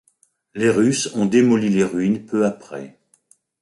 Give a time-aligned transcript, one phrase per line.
[0.55, 2.97] Les Russes ont démoli les ruines peu après.